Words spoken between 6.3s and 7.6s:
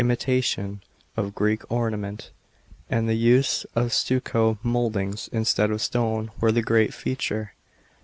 were the great feature.